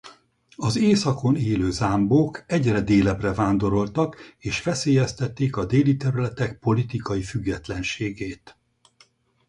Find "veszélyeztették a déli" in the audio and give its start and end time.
4.63-5.95